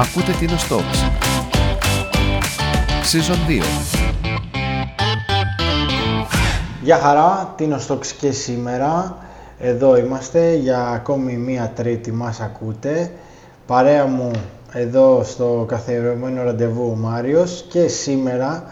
[0.00, 0.98] Ακούτε την Talks.
[3.12, 3.62] Season 2.
[6.82, 9.16] Γεια χαρά, Τίνος Talks και σήμερα.
[9.58, 13.10] Εδώ είμαστε για ακόμη μία τρίτη μας ακούτε.
[13.66, 14.30] Παρέα μου
[14.72, 18.64] εδώ στο καθιερωμένο ραντεβού ο Μάριος και σήμερα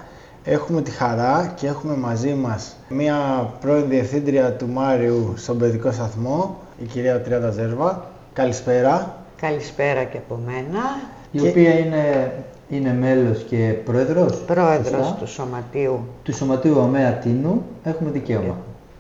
[0.45, 3.17] έχουμε τη χαρά και έχουμε μαζί μας μία
[3.61, 8.05] πρώην διευθύντρια του Μάριου στον παιδικό σταθμό, η κυρία Τριάντα Ζέρβα.
[8.33, 9.25] Καλησπέρα.
[9.41, 10.81] Καλησπέρα και από μένα.
[11.45, 12.33] Η οποία είναι,
[12.69, 14.37] είναι μέλος και πρόεδρος.
[14.47, 16.01] Πρόεδρος σωστά, του Σωματείου.
[16.23, 17.63] του Σωματείου ΑΜΕΑ Τίνου.
[17.85, 18.57] Έχουμε δικαίωμα.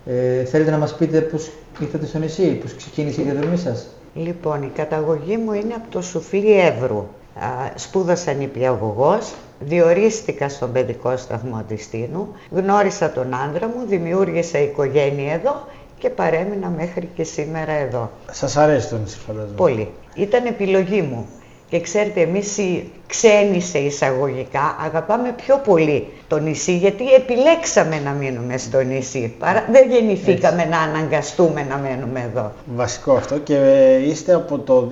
[0.06, 4.62] Ε, θέλετε να μας πείτε πώς ήρθατε στο νησί, πώς ξεκίνησε η διαδρομή σας; Λοιπόν,
[4.62, 6.96] η καταγωγή μου είναι από το Σουφίλι Εύρου.
[7.40, 15.32] Α, Σπούδασα νηπιαγωγός, διορίστηκα στον παιδικό σταθμό της Τίνου, γνώρισα τον άντρα μου, δημιούργησα οικογένεια
[15.32, 15.66] εδώ
[15.98, 18.10] και παρέμεινα μέχρι και σήμερα εδώ.
[18.30, 19.54] Σας αρέσει το νησί φαντάζομαι.
[19.56, 19.88] Πολύ.
[20.14, 21.26] Ήταν επιλογή μου.
[21.68, 28.10] Και ξέρετε, εμείς οι ξένοι σε εισαγωγικά αγαπάμε πιο πολύ το νησί, γιατί επιλέξαμε να
[28.10, 29.34] μείνουμε στο νησί.
[29.38, 29.64] Παρά...
[29.70, 32.52] Δεν γεννηθήκαμε να αναγκαστούμε να μένουμε εδώ.
[32.74, 34.88] Βασικό αυτό και ε, είστε από το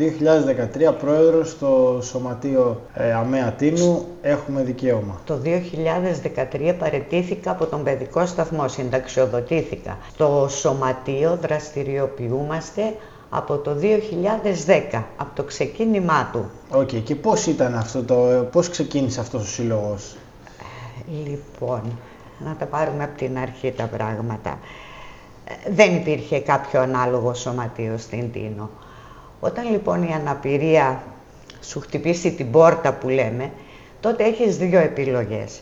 [0.91, 4.07] 2013 πρόεδρος στο Σωματείο ε, ΑΜΕΑ Τίνου.
[4.23, 5.20] Έχουμε δικαίωμα.
[5.25, 5.39] Το
[6.63, 9.98] 2013 παραιτήθηκα από τον παιδικό σταθμό, συνταξιοδοτήθηκα.
[10.17, 12.83] Το σωματείο δραστηριοποιούμαστε
[13.37, 16.51] από το 2010, από το ξεκίνημά του.
[16.71, 20.17] Οκ, και πώς ήταν αυτό το, ε, πώς ξεκίνησε αυτός ο σύλλογος;
[21.27, 21.99] Λοιπόν,
[22.39, 24.59] να τα πάρουμε από την αρχή τα πράγματα.
[25.45, 28.71] Ε, Δεν υπήρχε κάποιο ανάλογο σωματείο στην Τίνο.
[29.41, 31.03] Όταν λοιπόν η αναπηρία
[31.61, 33.51] σου χτυπήσει την πόρτα που λέμε,
[34.01, 35.61] τότε έχεις δύο επιλογές.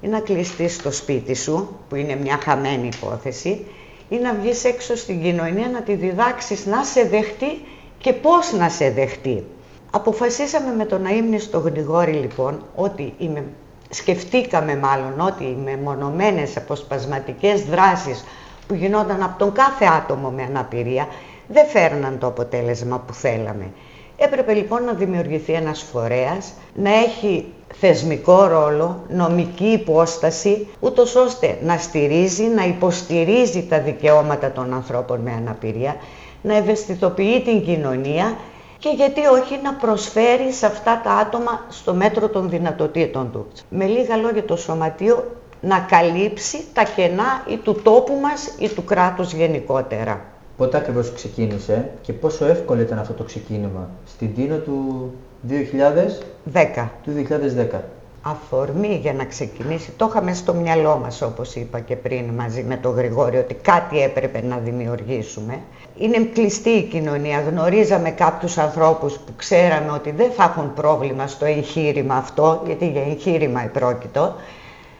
[0.00, 3.66] Ή να κλειστείς στο σπίτι σου, που είναι μια χαμένη υπόθεση,
[4.08, 7.64] ή να βγεις έξω στην κοινωνία να τη διδάξεις να σε δεχτεί
[7.98, 9.44] και πώς να σε δεχτεί.
[9.90, 13.44] Αποφασίσαμε με τον αείμνηστο Γρηγόρη λοιπόν ότι οι με-
[13.90, 18.24] σκεφτήκαμε μάλλον ότι οι μεμονωμένες αποσπασματικές δράσεις
[18.66, 21.06] που γινόταν από τον κάθε άτομο με αναπηρία
[21.48, 23.72] δεν φέρναν το αποτέλεσμα που θέλαμε.
[24.16, 27.44] Έπρεπε λοιπόν να δημιουργηθεί ένας φορέας, να έχει
[27.80, 35.32] θεσμικό ρόλο, νομική υπόσταση, ούτως ώστε να στηρίζει, να υποστηρίζει τα δικαιώματα των ανθρώπων με
[35.32, 35.96] αναπηρία,
[36.42, 38.36] να ευαισθητοποιεί την κοινωνία
[38.78, 43.62] και γιατί όχι να προσφέρει σε αυτά τα άτομα στο μέτρο των δυνατοτήτων τους.
[43.68, 45.24] Με λίγα λόγια το σωματείο
[45.60, 50.33] να καλύψει τα κενά ή του τόπου μας ή του κράτους γενικότερα.
[50.56, 55.10] Πότε ακριβώς ξεκίνησε και πόσο εύκολο ήταν αυτό το ξεκίνημα; Στην Τίνο του
[55.48, 56.20] 2000,
[56.52, 56.88] 10.
[57.04, 57.80] του 2010.
[58.22, 62.76] αφορμή για να ξεκινήσει, το είχαμε στο μυαλό μας όπως είπα και πριν μαζί με
[62.76, 65.58] τον Γρηγόρη ότι κάτι έπρεπε να δημιουργήσουμε.
[65.98, 71.44] Είναι κλειστή η κοινωνία, γνωρίζαμε κάποιους ανθρώπους που ξέραμε ότι δεν θα έχουν πρόβλημα στο
[71.44, 74.34] εγχείρημα αυτό, γιατί για εγχείρημα επρόκειτο.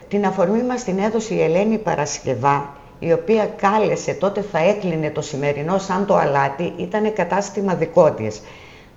[0.09, 2.75] Την αφορμή μας την έδωσε η Ελένη Παρασκευά,
[3.07, 8.43] η οποία κάλεσε, τότε θα έκλεινε το σημερινό σαν το αλάτι, ήταν κατάστημα δικό της.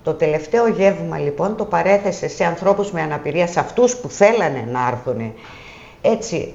[0.02, 4.88] Το τελευταίο γεύμα λοιπόν το παρέθεσε σε ανθρώπους με αναπηρία, σε αυτούς που θέλανε να
[4.88, 5.32] έρθουν.
[6.02, 6.54] Έτσι,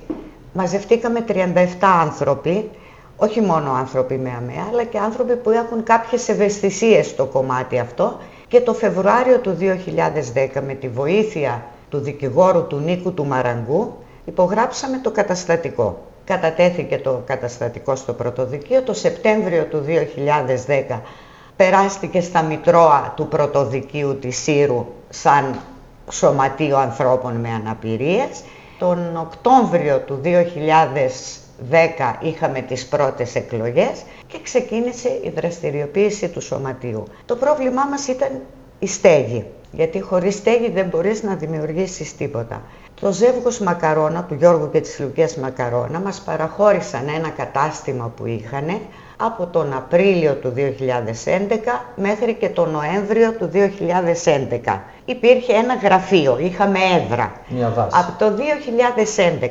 [0.54, 2.70] μαζευτήκαμε 37 άνθρωποι,
[3.18, 8.20] όχι μόνο άνθρωποι με ΑΜΕΑ, αλλά και άνθρωποι που έχουν κάποιες ευαισθησίες στο κομμάτι αυτό
[8.48, 14.98] και το Φεβρουάριο του 2010 με τη βοήθεια του δικηγόρου του Νίκου του Μαραγκού υπογράψαμε
[14.98, 16.13] το καταστατικό.
[16.26, 19.86] Κατατέθηκε το καταστατικό στο πρωτοδικείο το Σεπτέμβριο του
[20.90, 21.00] 2010
[21.56, 25.60] περάστηκε στα Μητρώα του Πρωτοδικείου της Σύρου σαν
[26.12, 28.44] Σωματείο Ανθρώπων με Αναπηρίες.
[28.80, 30.28] Τον Οκτώβριο του 2010
[32.22, 37.04] είχαμε τις πρώτες εκλογές και ξεκίνησε η δραστηριοποίηση του Σωματείου.
[37.26, 38.42] Το πρόβλημά μας ήταν
[38.80, 42.62] η στέγη, γιατί χωρίς στέγη δεν μπορείς να δημιουργήσεις τίποτα.
[43.04, 48.80] Το ζεύγος Μακαρόνα, του Γιώργου και της Λουκίας Μακαρόνα, μας παραχώρησαν ένα κατάστημα που είχαν
[49.18, 54.82] από τον Απρίλιο του 2011 μέχρι και τον Νοέμβριο του 2011.
[55.06, 57.32] Υπήρχε ένα γραφείο, είχαμε έδρα.
[57.48, 57.98] Μια βάση.
[58.00, 58.34] Από το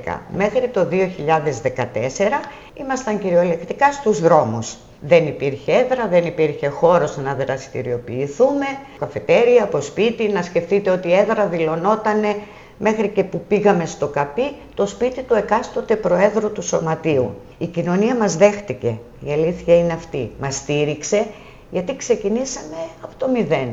[0.07, 2.41] 2011 μέχρι το 2014
[2.75, 4.77] ήμασταν κυριολεκτικά στους δρόμους.
[5.01, 8.67] Δεν υπήρχε έδρα, δεν υπήρχε χώρος να δραστηριοποιηθούμε,
[8.99, 12.37] καφετέρια, από σπίτι, να σκεφτείτε ότι η έδρα δηλωνότανε
[12.85, 17.35] μέχρι και που πήγαμε στο καπί το σπίτι του εκάστοτε Προέδρου του Σωματείου.
[17.59, 20.31] Η κοινωνία μας δέχτηκε, η αλήθεια είναι αυτή.
[20.41, 21.27] Μας στήριξε
[21.71, 23.69] γιατί ξεκινήσαμε από το μηδέν.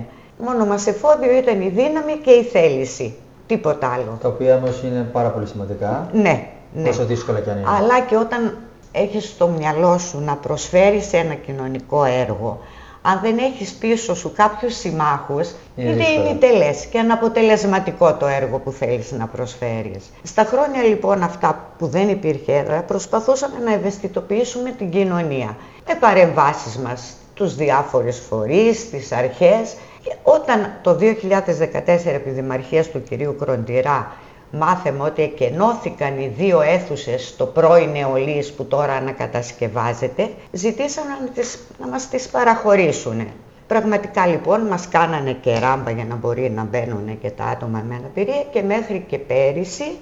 [0.45, 3.15] Μόνο μας εφόδιο ήταν η δύναμη και η θέληση.
[3.47, 4.17] Τίποτα άλλο.
[4.21, 6.89] Τα οποία όμως είναι πάρα πολύ σημαντικά, Ναι, ναι.
[6.89, 7.69] όσο δύσκολα κι αν είναι.
[7.77, 8.57] Αλλά και όταν
[8.91, 12.59] έχεις στο μυαλό σου να προσφέρεις ένα κοινωνικό έργο,
[13.01, 16.29] αν δεν έχεις πίσω σου κάποιους συμμάχους, Είναι είναι δύσκολο.
[16.29, 20.03] ημιτελές και αναποτελεσματικό το έργο που θέλεις να προσφέρεις.
[20.23, 25.57] Στα χρόνια λοιπόν αυτά που δεν υπήρχε έδρα, προσπαθούσαμε να ευαισθητοποιήσουμε την κοινωνία
[25.87, 29.75] με παρεμβάσεις μας τους διάφορες φορείς, τις αρχές.
[30.03, 34.11] Και όταν το 2014 επί δημαρχίας του κυρίου Κροντιρά
[34.51, 41.59] μάθαμε ότι εκενώθηκαν οι δύο αίθουσες στο πρώην Νεολής που τώρα ανακατασκευάζεται, ζητήσαμε να, τις,
[41.79, 43.27] να μας τις παραχωρήσουν.
[43.67, 47.95] Πραγματικά λοιπόν μας κάνανε και ράμπα για να μπορεί να μπαίνουν και τα άτομα με
[47.95, 49.97] αναπηρία και μέχρι και πέρυσι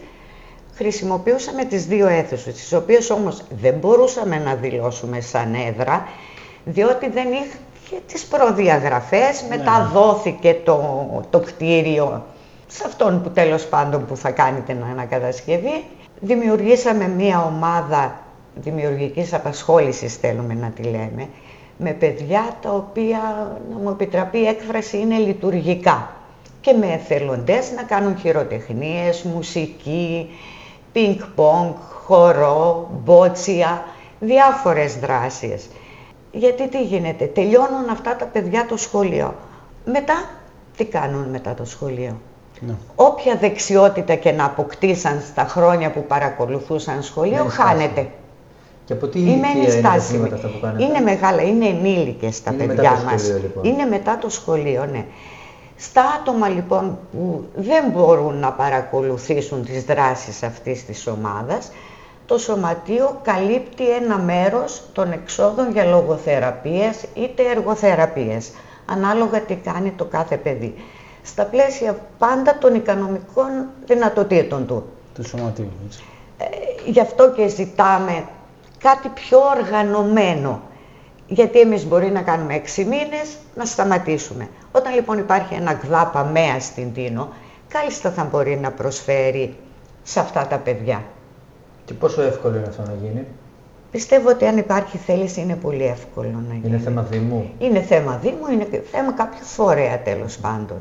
[0.76, 6.08] χρησιμοποιούσαμε τις δύο αίθουσες, τις οποίες όμως δεν μπορούσαμε να δηλώσουμε σαν έδρα,
[6.66, 10.82] διότι δεν είχε τις προδιαγραφές, μετά δόθηκε το,
[11.30, 12.24] το κτίριο
[12.68, 15.84] σε αυτόν που τέλος πάντων που θα κάνει την ανακατασκευή.
[16.20, 18.20] Δημιουργήσαμε μία ομάδα
[18.56, 21.28] δημιουργικής απασχόλησης θέλουμε να τη λέμε,
[21.78, 26.12] με παιδιά τα οποία, να μου επιτραπεί η έκφραση, είναι λειτουργικά
[26.62, 30.30] και με εθελοντές να κάνουν χειροτεχνίες, μουσική,
[30.92, 31.74] πινκ-πονγκ,
[32.06, 33.84] χορό, μπότσια,
[34.20, 35.70] διάφορες δράσεις.
[36.32, 39.36] Γιατί τι γίνεται, τελειώνουν αυτά τα παιδιά το σχολείο.
[39.86, 40.30] Μετά,
[40.78, 42.22] τι κάνουν μετά το σχολείο;
[42.60, 42.74] Ναι.
[42.96, 47.90] Όποια δεξιότητα και να αποκτήσαν στα χρόνια που παρακολουθούσαν σχολείο, Μένει χάνεται.
[47.92, 48.10] στάσιμη.
[48.86, 50.18] Και από τι Είμαι ηλικία είναι τα ενστάσιμη.
[50.18, 53.22] τμήματα αυτά που κάνετε; Είναι μεγάλα, είναι ενήλικες τα Είναι μετά παιδιά το μας.
[53.22, 53.64] σχολείο, λοιπόν.
[53.64, 55.06] Είναι μετά το σχολείο, ναι.
[55.78, 61.72] Στα άτομα λοιπόν που δεν μπορούν να παρακολουθήσουν τις δράσεις αυτής της ομάδας,
[62.26, 68.52] το Σωματείο καλύπτει ένα μέρος των εξόδων για λογοθεραπείες είτε εργοθεραπείες,
[68.86, 70.76] ανάλογα τι κάνει το κάθε παιδί.
[71.28, 74.84] Στα πλαίσια πάντα των οικονομικών δυνατοτήτων του.
[75.14, 75.72] Του σωματείου.
[75.86, 76.04] έτσι.
[76.38, 76.46] Ε,
[76.90, 78.28] γι' αυτό και ζητάμε
[78.78, 80.62] κάτι πιο οργανωμένο.
[81.28, 84.50] Γιατί εμείς μπορεί να κάνουμε έξι μήνες, να σταματήσουμε.
[84.72, 87.30] Όταν λοιπόν υπάρχει ένα γδάπα μέα στην Τίνο,
[87.68, 89.56] κάλλιστα θα μπορεί να προσφέρει
[90.04, 91.04] σε αυτά τα παιδιά.
[91.86, 93.26] Και πόσο εύκολο είναι αυτό να γίνει;
[93.92, 96.68] Πιστεύω ότι αν υπάρχει θέληση είναι πολύ εύκολο να γίνει.
[96.68, 97.52] Είναι θέμα Δήμου.
[97.60, 100.78] Είναι θέμα Δήμου, είναι και θέμα κάποιου φορέα τέλος πάντων.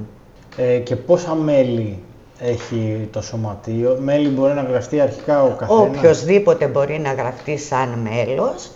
[0.56, 1.98] Ε, και πόσα μέλη
[2.38, 7.88] έχει το σωματείο; Μέλη μπορεί να γραφτεί αρχικά ο καθένας; Οποιοςδήποτε μπορεί να γραφτεί σαν
[7.88, 8.70] μέλος,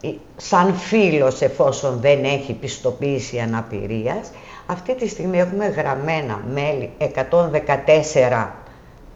[0.00, 4.30] ή σαν φίλος εφόσον δεν έχει πιστοποίηση αναπηρίας.
[4.66, 8.48] Αυτή τη στιγμή έχουμε γραμμένα μέλη, 114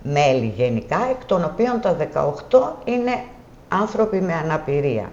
[0.03, 1.97] μέλη γενικά, εκ των οποίων τα
[2.51, 3.23] 18 είναι
[3.69, 5.11] άνθρωποι με αναπηρία.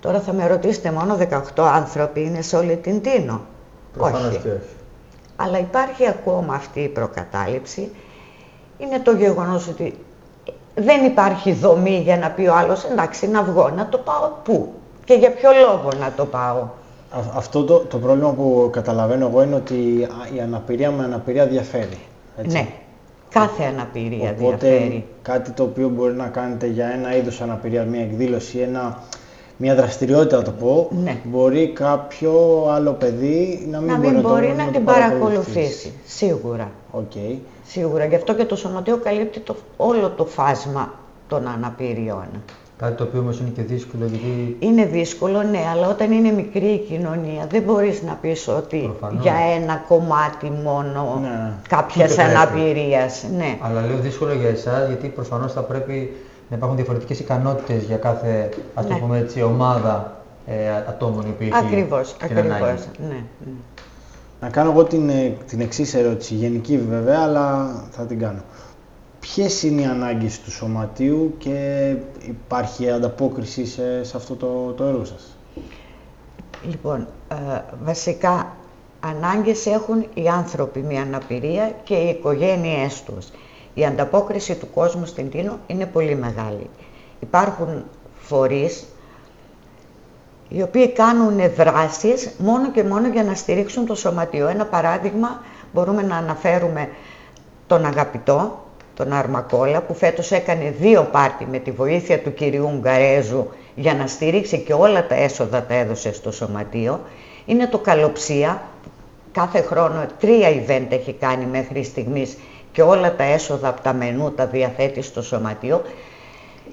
[0.00, 1.16] Τώρα θα με ρωτήσετε μόνο
[1.54, 3.40] 18 άνθρωποι είναι σε όλη την Τίνο;
[3.92, 4.38] Προφανώς όχι.
[4.38, 4.77] και όχι.
[5.40, 7.90] Αλλά υπάρχει ακόμα αυτή η προκατάληψη.
[8.78, 9.94] Είναι το γεγονός ότι
[10.74, 14.72] δεν υπάρχει δομή για να πει ο άλλος εντάξει να βγω, να το πάω πού
[15.04, 16.56] και για ποιο λόγο να το πάω.
[17.10, 21.46] Α- Αυτό το, το πρόβλημα που καταλαβαίνω εγώ είναι ότι α, η αναπηρία με αναπηρία
[21.46, 21.98] διαφέρει.
[22.38, 22.56] Έτσι.
[22.56, 22.68] Ναι,
[23.30, 25.06] κάθε αναπηρία Οπότε διαφέρει.
[25.22, 28.98] κάτι το οποίο μπορεί να κάνετε για ένα είδος αναπηρίας, μια εκδήλωση, ένα,
[29.60, 31.16] μια δραστηριότητα να το πω, Ναι.
[31.24, 32.32] μπορεί κάποιο
[32.70, 36.70] άλλο παιδί να μην, Να μπορεί, μην το- μπορεί να το την παρακολουθήσει, σίγουρα.
[36.90, 37.12] Οκ.
[37.66, 40.92] Σίγουρα, γι' αυτό και το Σωματείο καλύπτει το, όλο το φάσμα
[41.28, 42.26] των αναπηριών.
[42.78, 46.66] Κάτι το οποίο όμως είναι και δύσκολο γιατί Είναι δύσκολο, ναι, αλλά όταν είναι μικρή
[46.66, 49.22] η κοινωνία δεν μπορείς να πεις ότι Προφανώς.
[49.22, 51.52] για ένα κομμάτι μόνο Ναι, ναι.
[51.68, 52.36] κάποιας Ούτε πρέπει.
[52.36, 53.24] αναπηρίας.
[53.36, 53.56] Ναι.
[53.60, 56.16] Αλλά λέω δύσκολο για εσάς γιατί προφανώς θα πρέπει
[56.50, 58.98] να υπάρχουν διαφορετικές ικανότητες για κάθε ας το Ναι.
[58.98, 62.56] πούμε έτσι, ομάδα ε, ατόμων η οποία έχει Ακριβώς, την ακριβώς.
[62.60, 62.80] ανάγκη.
[62.98, 63.50] Ναι, ναι.
[64.40, 68.40] Να κάνω εγώ την, ε, την εξής ερώτηση, γενική βέβαια, αλλά θα την κάνω.
[69.20, 71.94] Ποιες είναι οι ανάγκες του σωματείου και
[72.28, 75.36] υπάρχει ανταπόκριση σε, σε αυτό το, το έργο σας;
[76.68, 78.52] Λοιπόν, ε, βασικά
[79.00, 83.26] ανάγκες έχουν οι άνθρωποι με αναπηρία και οι οικογένειές τους.
[83.78, 86.70] Η ανταπόκριση του κόσμου στην Τίνο είναι πολύ μεγάλη.
[87.20, 87.84] Υπάρχουν
[88.20, 88.86] φορείς
[90.48, 94.48] οι οποίοι κάνουν δράσεις μόνο και μόνο για να στηρίξουν το σωματείο.
[94.48, 95.42] Ένα παράδειγμα
[95.72, 96.88] μπορούμε να αναφέρουμε
[97.66, 103.46] τον αγαπητό, τον Αρμακόλα, που φέτος έκανε δύο πάρτι με τη βοήθεια του κυρίου Γκαρέζου
[103.74, 107.00] για να στηρίξει και όλα τα έσοδα τα έδωσε στο σωματείο.
[107.46, 108.62] Είναι το Καλοψία,
[109.32, 112.36] κάθε χρόνο τρία event έχει κάνει μέχρι στιγμής
[112.72, 115.82] και όλα τα έσοδα από τα μενού τα διαθέτει στο σωματείο.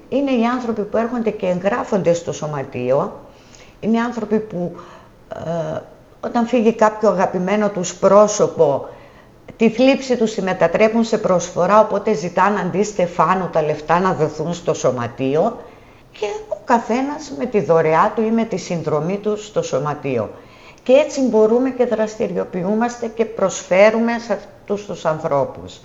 [0.08, 3.20] Είναι οι άνθρωποι που έρχονται και εγγράφονται στο σωματείο.
[3.80, 4.76] Είναι άνθρωποι που
[5.34, 5.80] ε,
[6.20, 8.88] όταν φύγει κάποιο αγαπημένο τους πρόσωπο,
[9.56, 14.54] τη θλίψη τους τη μετατρέπουν σε προσφορά, οπότε ζητάνε αντί στεφάνου τα λεφτά να δοθούν
[14.54, 15.56] στο σωματείο
[16.12, 20.30] και ο καθένας με τη δωρεά του ή με τη συνδρομή του στο σωματείο.
[20.82, 24.38] Και έτσι μπορούμε και δραστηριοποιούμαστε και προσφέρουμε σε
[24.68, 25.80] αυτούς τους ανθρώπους.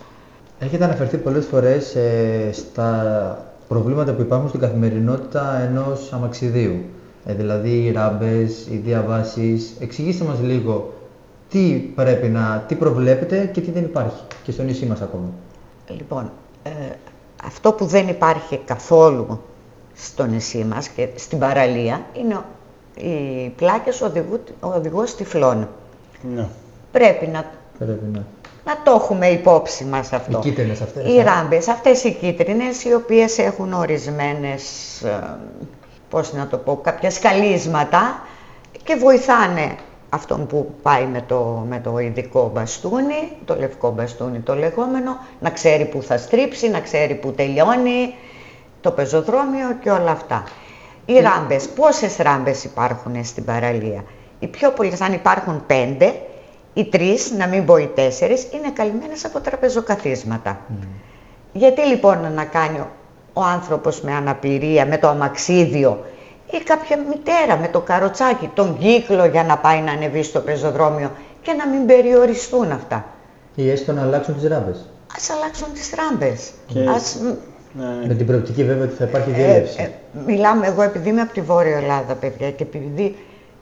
[0.59, 6.83] Έχετε αναφερθεί πολλές φορές ε, στα προβλήματα που υπάρχουν στην καθημερινότητα ενός αμαξιδίου.
[7.25, 9.75] Ε, δηλαδή οι ράμπες, οι διαβάσεις.
[9.79, 10.93] Εξηγήστε μας λίγο
[11.49, 15.29] τι πρέπει να, τι προβλέπετε και τι δεν υπάρχει και στο νησί μας ακόμα.
[15.87, 16.31] Λοιπόν,
[16.63, 16.69] ε,
[17.45, 19.41] αυτό που δεν υπάρχει καθόλου
[19.95, 22.41] στο νησί μας και στην παραλία είναι
[22.95, 25.67] οι πλάκες οδηγού, οδηγός τυφλών.
[26.35, 26.47] Ναι.
[26.91, 27.45] Πρέπει να,
[27.77, 28.25] Πρέπει να.
[28.63, 30.37] Να το έχουμε υπόψη μας αυτό.
[30.37, 31.05] Οι κίτρινες αυτές.
[31.07, 31.23] Οι ε.
[31.23, 34.61] ράμπες, αυτές οι κίτρινες, οι οποίες έχουν ορισμένες,
[35.01, 35.37] ε,
[36.09, 38.21] πώς να το πω, κάποια σκαλίσματα
[38.83, 39.75] και βοηθάνε
[40.09, 45.49] αυτόν που πάει με το, με το ειδικό μπαστούνι, το λευκό μπαστούνι το λεγόμενο, να
[45.49, 48.13] ξέρει που θα στρίψει, να ξέρει που τελειώνει
[48.81, 50.43] το πεζοδρόμιο και όλα αυτά.
[51.05, 54.03] Οι ράμπες, πόσες ράμπες υπάρχουν στην παραλία;
[54.39, 56.13] Οι πιο πολλές, αν υπάρχουν πέντε,
[56.73, 60.59] οι τρεις, να μην πω οι τέσσερις, είναι καλυμμένες από τραπεζοκαθίσματα.
[61.53, 62.87] Γιατί λοιπόν να κάνει ο-
[63.33, 66.05] ο άνθρωπος με αναπηρία, με το αμαξίδιο
[66.51, 71.11] ή κάποια μητέρα με το καροτσάκι, τον κύκλο για να πάει να ανεβεί στο πεζοδρόμιο
[71.41, 73.05] και να μην περιοριστούν αυτά;
[73.55, 74.85] Ή έστω να αλλάξουν τις ράμπες.
[75.15, 76.51] Ας αλλάξουν τις ράμπες.
[76.67, 77.27] Και- Ας, μ,
[77.73, 78.05] Ναι, ναι.
[78.07, 79.81] Με την προοπτική βέβαια ότι θα υπάρχει ε, διέλευση.
[79.81, 79.89] ε,
[80.25, 83.15] μιλάμε εγώ επειδή είμαι από τη Βόρεια Ελλάδα παιδιά και επειδή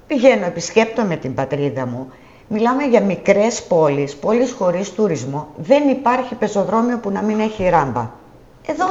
[0.07, 2.07] πηγαίνω, επισκέπτομαι την πατρίδα μου,
[2.49, 8.09] μιλάμε για μικρές πόλεις, πόλεις χωρίς τουρισμό, δεν υπάρχει πεζοδρόμιο που να μην έχει ράμπα.
[8.65, 8.85] Εδώ,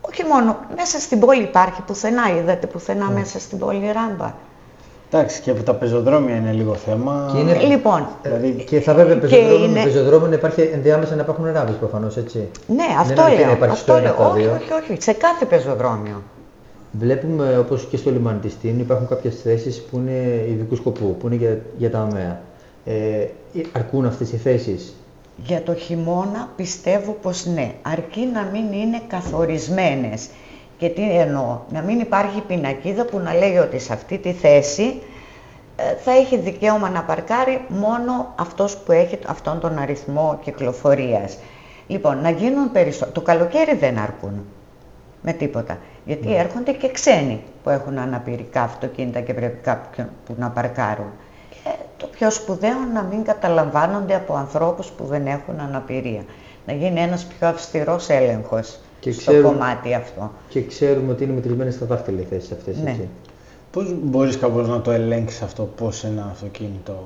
[0.00, 4.34] όχι μόνο, μέσα στην πόλη υπάρχει πουθενά, είδατε πουθενά μέσα στην πόλη ράμπα.
[5.10, 7.30] Εντάξει, και από τα πεζοδρόμια είναι λίγο θέμα.
[7.32, 11.14] Και είναι- Λοιπόν, Δηλαδή, και θα βέβαια και πεζοδρόμιο είναι- με πεζοδρόμιο να υπάρχει ενδιάμεσα
[11.14, 12.48] να υπάρχουν ράμπες προφανώς, έτσι.
[12.66, 13.54] ναι, αυτό Δεν αρκεί να λέω.
[13.54, 14.12] υπάρχει στο Αυτό ένα λέω.
[14.12, 14.52] από τα Όχι, δύο.
[14.82, 16.22] όχι, όχι, σε κάθε πεζοδρόμιο.
[16.98, 21.26] Βλέπουμε όπως και στο λιμάνι της Τίνου υπάρχουν κάποιες θέσεις που είναι ειδικού σκοπού, που
[21.26, 22.40] είναι για, για τα ΑΜΕΑ.
[22.84, 23.26] Ε,
[23.72, 24.94] αρκούν αυτές οι θέσεις;
[25.36, 30.28] Για το χειμώνα πιστεύω πως ναι, αρκεί να μην είναι καθορισμένες.
[30.78, 35.02] Και τι εννοώ, να μην υπάρχει πινακίδα που να λέει ότι σε αυτή τη θέση
[35.76, 41.38] ε, θα έχει δικαίωμα να παρκάρει μόνο αυτός που έχει αυτόν τον αριθμό κυκλοφορίας.
[41.86, 43.12] Λοιπόν, να γίνουν περισσότερο.
[43.12, 44.44] Το καλοκαίρι δεν αρκούν
[45.28, 45.78] με τίποτα.
[46.04, 51.06] Γιατί έρχονται και ξένοι που έχουν αναπηρικά αυτοκίνητα και πρέπει κάποιον που να παρκάρουν.
[51.64, 56.22] Ε, το πιο σπουδαίο να μην καταλαμβάνονται από ανθρώπους που δεν έχουν αναπηρία.
[56.66, 60.30] Να γίνει ένας πιο αυστηρός έλεγχος Και στο ξέρουν- κομμάτι αυτό.
[60.48, 62.90] Και ξέρουμε ότι είναι μετρημένες στα δάχτυλα οι θέσεις αυτές, Ναι.
[62.90, 63.08] έτσι.
[63.72, 67.04] Πώς μπορείς κάπως να το ελέγξεις αυτό, πώς ένα αυτοκίνητο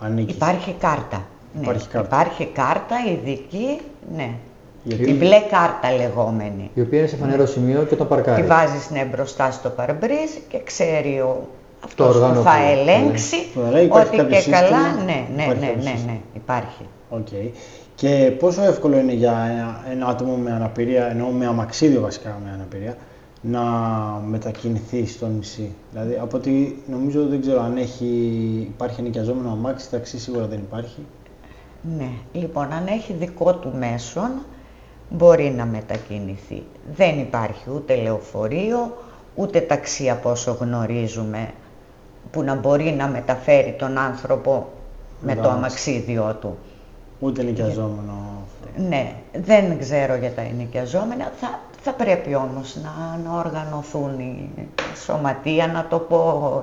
[0.00, 1.24] ανήκει; Υπάρχει κάρτα.
[1.54, 1.60] Ναι.
[1.62, 2.16] Υπάρχει κάρτα.
[2.16, 3.80] Υπάρχει κάρτα ειδική,
[4.16, 4.30] ναι.
[4.88, 6.70] Γιατί- Η μπλε κάρτα λεγόμενη.
[6.74, 8.42] Η οποία είναι σε φανερό σημείο και όταν Τη παρκάρει.
[8.42, 11.46] βάζεις ναι, μπροστά στο παρμπρίζ και ξέρει ο,
[11.84, 15.04] αυτός όργανο που θα που- ελέγξει Που θα λέει, υπάρχει ότι κάποιο και καλά, σύστημα,
[15.04, 16.84] ναι, ναι, υπάρχει ναι, κάποιο ναι, σύστημα; ναι, υπάρχει.
[17.08, 17.26] Οκ.
[17.94, 22.50] Και πόσο εύκολο είναι για ένα, ένα άτομο με αναπηρία, ενώ με αμαξίδιο βασικά με
[22.54, 22.96] αναπηρία,
[23.40, 23.60] να
[24.26, 28.06] μετακινηθεί στο νησί; Δηλαδή, από ό,τι νομίζω δεν ξέρω αν έχει,
[28.74, 31.00] υπάρχει ενοικιαζόμενο αμάξι, ταξί σίγουρα δεν υπάρχει.
[31.98, 34.30] Ναι, λοιπόν, αν έχει δικό του μέσον,
[35.08, 36.62] μπορεί να μετακινηθεί.
[36.96, 38.96] Δεν υπάρχει ούτε λεωφορείο,
[39.34, 41.50] ούτε ταξί από όσο γνωρίζουμε,
[42.30, 44.68] που να μπορεί να μεταφέρει τον άνθρωπο
[45.20, 45.56] με το Εντάξει.
[45.56, 46.58] αμαξίδιό του.
[47.20, 48.12] Ούτε ενοικιαζόμενο
[48.44, 48.82] αυτό.
[48.88, 51.32] Ναι, δεν ξέρω για τα ενοικιαζόμενα.
[51.40, 54.50] Θα, θα πρέπει όμως να, να οργανωθούν οι
[55.04, 56.62] σωματεία, να το πω,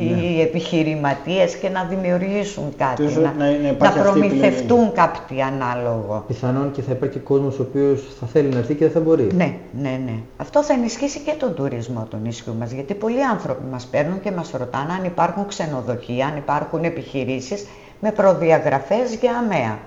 [0.00, 0.42] οι Ναι.
[0.42, 6.24] επιχειρηματίες και να δημιουργήσουν κάτι, Τόσο να, να- να υπάρχει αυτή η προμηθευτούν κάτι ανάλογο.
[6.26, 9.00] Πιθανόν και θα υπάρχει και κόσμος ο οποίος θα θέλει να έρθει και δεν θα
[9.00, 9.26] μπορεί.
[9.34, 10.12] Ναι, ναι, ναι.
[10.36, 14.30] Αυτό θα ενισχύσει και τον τουρισμό του νησιού μας, γιατί πολλοί άνθρωποι μας παίρνουν και
[14.30, 17.66] μας ρωτάνε αν υπάρχουν ξενοδοχεία, αν υπάρχουν επιχειρήσεις
[18.00, 19.78] με προδιαγραφές για αμαία.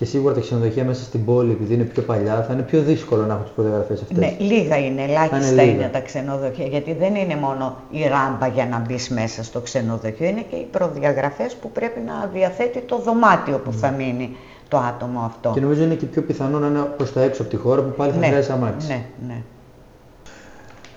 [0.00, 3.26] Και σίγουρα τα ξενοδοχεία μέσα στην πόλη, επειδή είναι πιο παλιά, θα είναι πιο δύσκολο
[3.26, 4.18] να έχουν τις προδιαγραφές αυτές.
[4.18, 5.90] Ναι, λίγα είναι, ελάχιστα Θα είναι, είναι λίγα.
[5.90, 6.66] τα ξενοδοχεία.
[6.66, 10.66] Γιατί δεν είναι μόνο η ράμπα για να μπεις μέσα στο ξενοδοχείο, είναι και οι
[10.70, 14.36] προδιαγραφές που πρέπει να διαθέτει το δωμάτιο που θα μείνει
[14.68, 15.50] το άτομο αυτό.
[15.54, 17.94] Και νομίζω είναι και πιο πιθανό να είναι προς τα έξω από τη χώρα που
[17.96, 18.88] πάλι θα χρειάζεται αμάξι.
[18.88, 19.42] ναι, ναι.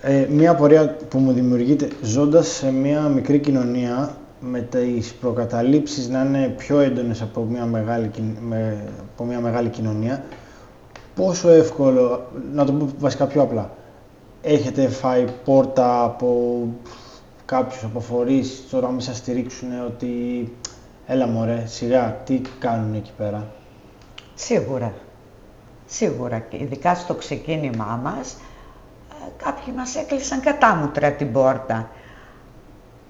[0.02, 4.16] Ε, μία απορία που μου δημιουργείται ζώντας σε μία μικρή κοινωνία
[4.50, 8.84] με τις προκαταλήψεις να είναι πιο έντονες από μία μεγάλη, κοι- με,
[9.14, 10.24] από μία μεγάλη κοινωνία
[11.14, 13.70] πόσο εύκολο, να το πω βασικά πιο απλά
[14.42, 16.60] έχετε φάει πόρτα από
[17.44, 20.08] κάποιους από φορείς τώρα μην σας στηρίξουν ότι
[21.06, 23.46] έλα μωρέ σιγά τι κάνουν εκεί πέρα
[24.34, 24.92] Σίγουρα.
[25.86, 26.38] Σίγουρα.
[26.38, 31.88] Και ειδικά στο ξεκίνημά μας, ε, κάποιοι μας έκλεισαν κατάμουτρα την πόρτα.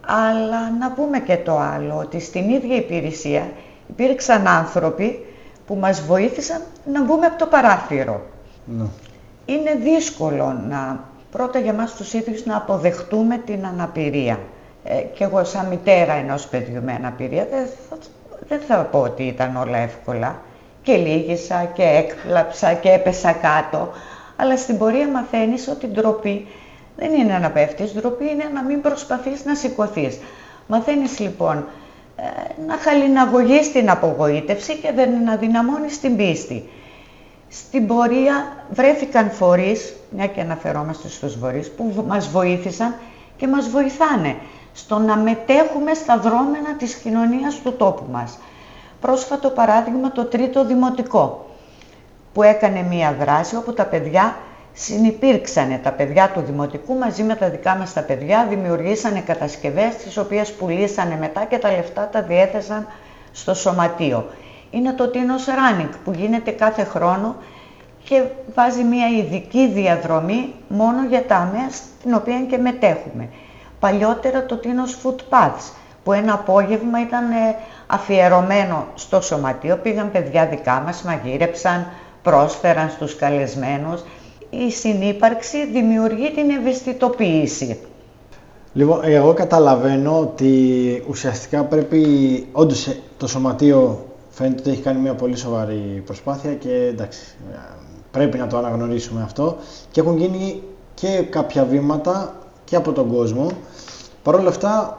[0.06, 3.48] Αλλά να πούμε και το άλλο, ότι στην ίδια υπηρεσία
[3.88, 5.26] υπήρξαν άνθρωποι
[5.66, 8.20] που μας βοήθησαν να μπούμε από το παράθυρο.
[8.64, 8.84] Ναι.
[9.46, 14.38] Είναι δύσκολο να, πρώτα για μας τους ίδιους να αποδεχτούμε την αναπηρία.
[14.84, 17.96] Ε, και εγώ σαν μητέρα ενός παιδιού με αναπηρία δεν θα,
[18.48, 20.40] δεν θα πω ότι ήταν όλα εύκολα.
[20.82, 23.90] Και λύγησα και έκλαψα και έπεσα κάτω.
[24.36, 26.46] Αλλά στην πορεία μαθαίνεις ότι ντροπή
[26.96, 30.18] δεν είναι να πέφτεις, ντροπή είναι να μην προσπαθείς να σηκωθείς.
[30.66, 31.64] Μαθαίνεις λοιπόν
[32.16, 32.22] ε,
[32.66, 36.68] να χαλιναγωγείς την απογοήτευση και δεν να δυναμώνεις την πίστη.
[37.48, 42.94] Στην πορεία βρέθηκαν φορείς, μια και αναφερόμαστε στους φορείς, που μας βοήθησαν
[43.36, 44.36] και μας βοηθάνε
[44.74, 48.38] στο να μετέχουμε στα δρόμενα της κοινωνίας του τόπου μας.
[49.00, 51.46] Πρόσφατο παράδειγμα το τρίτο δημοτικό,
[52.32, 54.36] που έκανε μία δράση όπου τα παιδιά
[54.74, 55.80] συνυπήρξανε.
[55.82, 60.52] Τα παιδιά του δημοτικού μαζί με τα δικά μας τα παιδιά δημιουργήσανε κατασκευές τις οποίες
[60.52, 62.86] πουλήσανε μετά και τα λεφτά τα διέθεσαν
[63.32, 64.26] στο σωματείο.
[64.70, 67.36] Είναι το Τίνος Ράνικ που γίνεται κάθε χρόνο
[68.04, 68.22] και
[68.54, 73.28] βάζει μια ειδική διαδρομή μόνο για τα αμαία στην οποία και μετέχουμε.
[73.80, 75.72] Παλιότερα το Τίνος Footpaths
[76.04, 81.86] που ένα απόγευμα ήταν ε, αφιερωμένο στο σωματείο, πήγαν παιδιά δικά μας, μαγείρεψαν,
[82.22, 84.02] πρόσφεραν στους καλεσμένους.
[84.66, 87.78] Η συνύπαρξη δημιουργεί την ευαισθητοποίηση.
[88.72, 92.02] Λοιπόν, εγώ καταλαβαίνω ότι ουσιαστικά πρέπει,
[92.52, 97.36] όντως ε, το σωματείο φαίνεται ότι έχει κάνει μια πολύ σοβαρή προσπάθεια και εντάξει,
[98.10, 99.56] πρέπει να το αναγνωρίσουμε αυτό
[99.90, 100.62] και έχουν γίνει
[100.94, 102.34] και κάποια βήματα
[102.64, 103.50] και από τον κόσμο.
[104.22, 104.98] Παρ' όλα αυτά,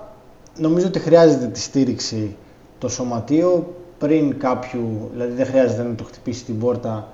[0.58, 2.36] νομίζω ότι χρειάζεται τη στήριξη
[2.80, 7.08] το σωματείο πριν κάποιου, δηλαδή δεν χρειάζεται να το χτυπήσει την πόρτα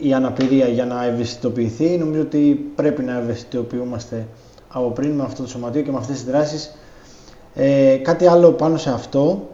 [0.00, 1.98] η αναπηρία για να ευαισθητοποιηθεί.
[1.98, 4.26] Νομίζω ότι πρέπει να ευαισθητοποιούμαστε
[4.68, 6.76] από πριν με αυτό το σωματείο και με αυτές τις δράσεις.
[7.54, 9.48] Ε, κάτι άλλο πάνω σε αυτό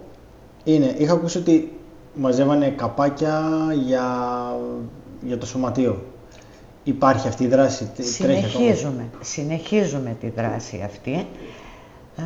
[0.64, 1.72] είναι, είχα ακούσει ότι
[2.14, 3.42] μαζεύανε καπάκια
[3.84, 4.12] για,
[5.20, 6.02] για το σωματείο.
[6.84, 11.26] Υπάρχει αυτή η δράση, συνεχίζουμε, συνεχίζουμε τη δράση αυτή.
[12.16, 12.22] Ε,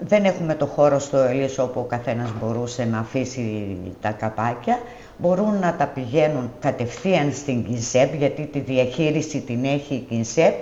[0.00, 4.78] δεν έχουμε το χώρο στο Ελίσσο όπου ο καθένας μπορούσε να αφήσει τα καπάκια.
[5.18, 10.54] Μπορούν να τα πηγαίνουν κατευθείαν στην Κινσέπ, γιατί τη διαχείριση την έχει η Κινσέπ.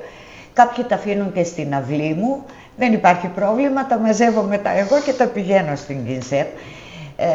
[0.53, 2.45] Κάποιοι τα αφήνουν και στην αυλή μου.
[2.77, 6.47] Δεν υπάρχει πρόβλημα, τα μαζεύω μετά εγώ και τα πηγαίνω στην Κινσέπ.
[7.17, 7.27] Ε,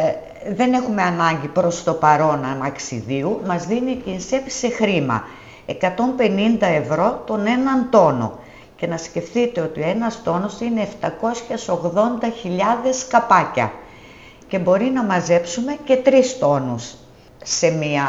[0.53, 5.23] δεν έχουμε ανάγκη προς το παρόν αμαξιδίου, μας δίνει η Κινσέπ σε χρήμα.
[5.65, 5.75] 150
[6.59, 8.39] ευρώ τον έναν τόνο.
[8.75, 11.07] Και να σκεφτείτε ότι ο ένας τόνος είναι 780.000
[13.09, 13.71] καπάκια
[14.47, 16.93] και μπορεί να μαζέψουμε και τρεις τόνους
[17.43, 18.05] σε, μια,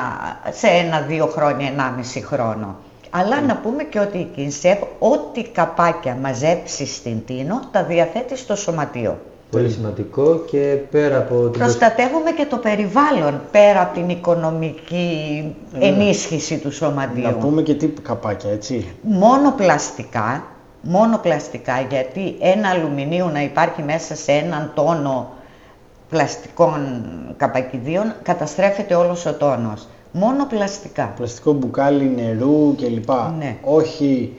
[0.50, 2.76] σε ένα-δύο χρόνια, ενάμιση χρόνο.
[3.10, 8.56] Αλλά να πούμε και ότι η Κινσέπ ό,τι καπάκια μαζέψει στην Τίνο τα διαθέτει στο
[8.56, 9.18] σωματείο.
[9.50, 11.60] Πολύ σημαντικό και πέρα από την...
[11.60, 15.44] Προστατεύουμε και το περιβάλλον πέρα από την οικονομική
[15.80, 17.22] ε, ενίσχυση του σωματείου.
[17.22, 18.94] Να πούμε και τι καπάκια, έτσι.
[19.02, 20.44] Μόνο πλαστικά,
[20.80, 25.30] μόνο πλαστικά, γιατί ένα αλουμινίου να υπάρχει μέσα σε έναν τόνο
[26.10, 27.02] πλαστικών
[27.36, 29.86] καπακιδίων, καταστρέφεται όλος ο τόνος.
[30.12, 31.12] Μόνο πλαστικά.
[31.16, 33.10] Πλαστικό μπουκάλι νερού κλπ.
[33.38, 33.56] Ναι.
[33.64, 34.36] Όχι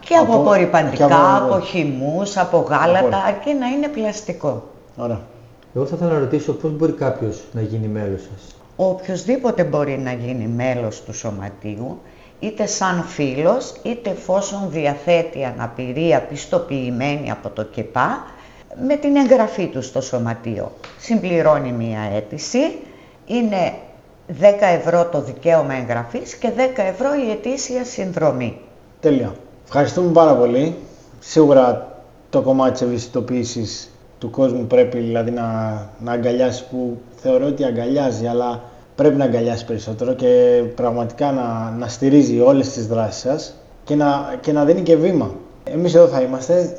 [0.00, 1.04] και από, από απορριπαντικά,
[1.36, 4.62] από, από χυμούς, από γάλατα, αρκεί να είναι πλαστικό.
[4.96, 5.20] Ωραία.
[5.74, 10.12] Εγώ θα ήθελα να ρωτήσω πώς μπορεί κάποιος να γίνει μέλος σας; Οποιοςδήποτε μπορεί να
[10.12, 12.00] γίνει μέλος του σωματείου,
[12.40, 18.24] είτε σαν φίλος, είτε εφόσον διαθέτει αναπηρία πιστοποιημένη από το ΚΕΠΑ,
[18.86, 20.72] με την εγγραφή τους στο σωματείο.
[20.98, 22.78] Συμπληρώνει μία αίτηση,
[23.26, 23.72] είναι
[24.28, 28.60] 10 ευρώ το δικαίωμα εγγραφής και 10 ευρώ η ετήσια συνδρομή.
[29.00, 29.34] Τέλεια.
[29.64, 30.74] Ευχαριστούμε πάρα πολύ.
[31.20, 31.88] Σίγουρα
[32.30, 35.46] το κομμάτι της ευαισθητοποίησης του κόσμου πρέπει δηλαδή να,
[35.98, 38.62] να αγκαλιάσει που θεωρώ ότι αγκαλιάζει αλλά
[38.94, 44.34] πρέπει να αγκαλιάσει περισσότερο και πραγματικά να, να στηρίζει όλες τις δράσεις σας και να,
[44.40, 45.34] και να δίνει και βήμα.
[45.64, 46.76] Εμείς εδώ θα είμαστε,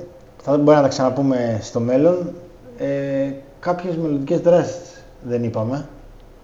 [0.47, 2.33] θα μπορεί να τα ξαναπούμε στο μέλλον.
[2.77, 5.87] Ε, κάποιες μελλοντικές δράσεις δεν είπαμε,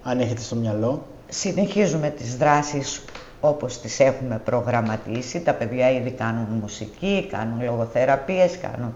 [0.04, 1.02] αν έχετε στο μυαλό.
[1.30, 3.04] Συνεχίζουμε τις δράσεις
[3.42, 5.40] όπως τις έχουμε προγραμματίσει.
[5.40, 8.92] Τα παιδιά ήδη κάνουν μουσική, κάνουν λογοθεραπείες, κάνουν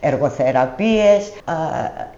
[0.00, 1.32] ψυχοεργοθεραπείες.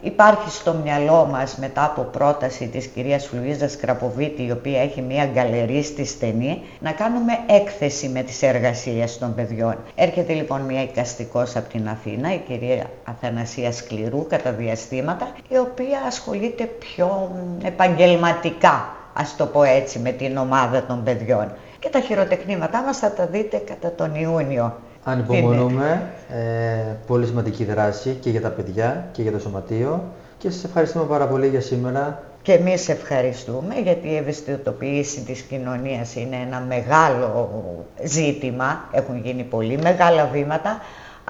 [0.01, 5.25] υπάρχει στο μυαλό μας μετά από πρόταση της κυρίας Λουίζας Κραποβίτη, η οποία έχει μια
[5.25, 9.77] γκαλερί στη στενή, να κάνουμε έκθεση με τις εργασίες των παιδιών.
[9.95, 15.99] Έρχεται λοιπόν μια οικαστικός από την Αθήνα, η κυρία Αθανασία Σκληρού, κατά διαστήματα, η οποία
[16.07, 17.31] ασχολείται πιο
[17.65, 21.53] επαγγελματικά ας το πω έτσι, με την ομάδα των παιδιών.
[21.79, 24.77] Και τα χειροτεχνήματά μας θα τα δείτε κατά τον Ιούνιο.
[25.05, 26.11] Ανυπομονούμε.
[26.31, 30.05] Ε, πολύ σημαντική δράση και για τα παιδιά και για το σωματείο.
[30.39, 32.23] Και σας ευχαριστούμε πάρα πολύ για σήμερα.
[32.43, 37.57] Και εμείς ευχαριστούμε γιατί η ευαισθητοποίηση της κοινωνίας είναι ένα μεγάλο
[38.05, 38.85] ζήτημα.
[38.93, 40.81] Έχουν γίνει πολύ μεγάλα βήματα,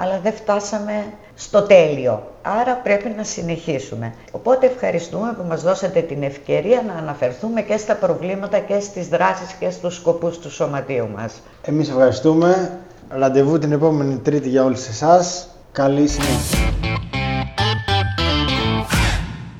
[0.00, 2.22] αλλά δεν φτάσαμε στο τέλειο.
[2.42, 4.14] Άρα πρέπει να συνεχίσουμε.
[4.30, 9.52] Οπότε ευχαριστούμε που μας δώσατε την ευκαιρία να αναφερθούμε και στα προβλήματα και στις δράσεις
[9.52, 11.42] και στους σκοπούς του σωματείου μας.
[11.62, 12.78] Εμείς ευχαριστούμε.
[13.08, 15.48] Ραντεβού την επόμενη Τρίτη για όλους εσάς.
[15.72, 16.88] Καλή συνέχεια.